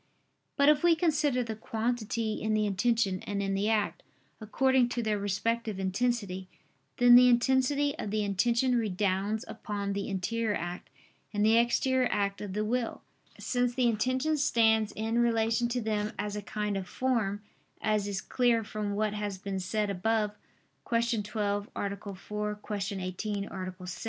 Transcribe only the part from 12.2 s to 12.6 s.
of